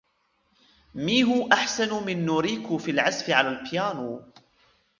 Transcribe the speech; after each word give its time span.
ميهو 0.95 1.49
أحسن 1.51 2.05
من 2.05 2.25
نوريكو 2.25 2.77
في 2.77 2.91
العزف 2.91 3.29
على 3.29 3.49
البيانو. 3.49 4.21